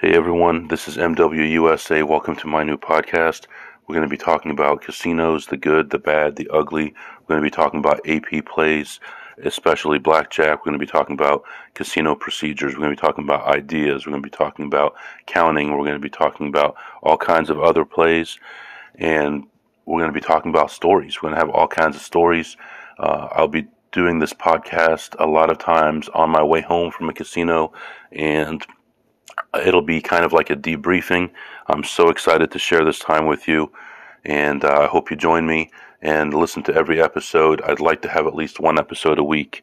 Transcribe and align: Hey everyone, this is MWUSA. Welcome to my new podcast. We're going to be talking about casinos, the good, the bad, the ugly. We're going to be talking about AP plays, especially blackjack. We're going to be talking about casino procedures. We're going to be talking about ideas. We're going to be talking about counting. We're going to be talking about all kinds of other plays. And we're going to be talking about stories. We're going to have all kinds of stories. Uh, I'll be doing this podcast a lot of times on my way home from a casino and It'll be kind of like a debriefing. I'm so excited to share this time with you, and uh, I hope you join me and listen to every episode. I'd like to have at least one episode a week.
Hey 0.00 0.14
everyone, 0.14 0.68
this 0.68 0.86
is 0.86 0.96
MWUSA. 0.96 2.06
Welcome 2.06 2.36
to 2.36 2.46
my 2.46 2.62
new 2.62 2.76
podcast. 2.76 3.46
We're 3.84 3.96
going 3.96 4.08
to 4.08 4.08
be 4.08 4.16
talking 4.16 4.52
about 4.52 4.80
casinos, 4.80 5.46
the 5.46 5.56
good, 5.56 5.90
the 5.90 5.98
bad, 5.98 6.36
the 6.36 6.48
ugly. 6.52 6.94
We're 7.26 7.34
going 7.34 7.40
to 7.40 7.44
be 7.44 7.50
talking 7.50 7.80
about 7.80 8.08
AP 8.08 8.46
plays, 8.46 9.00
especially 9.42 9.98
blackjack. 9.98 10.60
We're 10.60 10.70
going 10.70 10.78
to 10.78 10.86
be 10.86 10.86
talking 10.86 11.14
about 11.14 11.42
casino 11.74 12.14
procedures. 12.14 12.74
We're 12.74 12.82
going 12.82 12.94
to 12.94 12.96
be 12.96 13.06
talking 13.08 13.24
about 13.24 13.48
ideas. 13.48 14.06
We're 14.06 14.12
going 14.12 14.22
to 14.22 14.30
be 14.30 14.36
talking 14.36 14.66
about 14.66 14.94
counting. 15.26 15.72
We're 15.72 15.78
going 15.78 15.94
to 15.94 15.98
be 15.98 16.08
talking 16.08 16.46
about 16.46 16.76
all 17.02 17.16
kinds 17.16 17.50
of 17.50 17.58
other 17.58 17.84
plays. 17.84 18.38
And 18.94 19.48
we're 19.84 19.98
going 19.98 20.12
to 20.12 20.20
be 20.20 20.24
talking 20.24 20.50
about 20.50 20.70
stories. 20.70 21.16
We're 21.16 21.30
going 21.30 21.40
to 21.40 21.44
have 21.44 21.52
all 21.52 21.66
kinds 21.66 21.96
of 21.96 22.02
stories. 22.02 22.56
Uh, 23.00 23.30
I'll 23.32 23.48
be 23.48 23.66
doing 23.90 24.20
this 24.20 24.32
podcast 24.32 25.16
a 25.18 25.26
lot 25.26 25.50
of 25.50 25.58
times 25.58 26.08
on 26.10 26.30
my 26.30 26.44
way 26.44 26.60
home 26.60 26.92
from 26.92 27.08
a 27.08 27.12
casino 27.12 27.72
and 28.12 28.64
It'll 29.66 29.82
be 29.82 30.00
kind 30.00 30.24
of 30.24 30.32
like 30.32 30.50
a 30.50 30.56
debriefing. 30.56 31.30
I'm 31.68 31.84
so 31.84 32.08
excited 32.08 32.50
to 32.50 32.58
share 32.58 32.84
this 32.84 32.98
time 32.98 33.26
with 33.26 33.48
you, 33.48 33.72
and 34.24 34.64
uh, 34.64 34.80
I 34.82 34.86
hope 34.86 35.10
you 35.10 35.16
join 35.16 35.46
me 35.46 35.70
and 36.02 36.32
listen 36.32 36.62
to 36.64 36.74
every 36.74 37.00
episode. 37.02 37.60
I'd 37.62 37.80
like 37.80 38.02
to 38.02 38.08
have 38.08 38.26
at 38.26 38.34
least 38.34 38.60
one 38.60 38.78
episode 38.78 39.18
a 39.18 39.24
week. 39.24 39.62